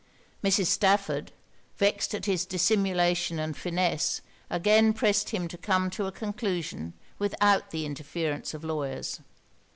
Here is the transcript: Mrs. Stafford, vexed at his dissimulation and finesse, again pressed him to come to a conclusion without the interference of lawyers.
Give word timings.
Mrs. 0.43 0.65
Stafford, 0.65 1.31
vexed 1.77 2.15
at 2.15 2.25
his 2.25 2.43
dissimulation 2.47 3.37
and 3.37 3.55
finesse, 3.55 4.21
again 4.49 4.93
pressed 4.93 5.29
him 5.29 5.47
to 5.49 5.59
come 5.59 5.91
to 5.91 6.07
a 6.07 6.11
conclusion 6.11 6.93
without 7.19 7.69
the 7.69 7.85
interference 7.85 8.55
of 8.55 8.63
lawyers. 8.63 9.19